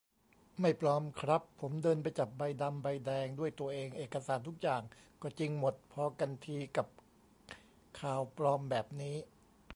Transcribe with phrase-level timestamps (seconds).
[0.61, 4.81] ไม่ปลอมครับ ผมเดินไปจับใบดำใบแดงด้วยตัวเอง เอกสารทุกอย่าง
[5.21, 6.87] ก็จริงหมด พอกันทีกับ
[7.99, 9.15] ข่าวปลอมแบบนี้